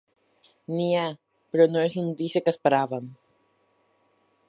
N'hi 0.75 0.87
ha. 1.01 1.03
Però 1.57 1.69
no 1.73 1.85
és 1.89 1.99
la 1.99 2.07
notícia 2.09 2.45
que 2.47 2.57
esperàvem. 2.57 3.15